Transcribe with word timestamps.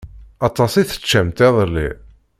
Aṭas 0.47 0.73
i 0.75 0.83
teččamt 0.89 1.39
iḍelli. 1.47 1.89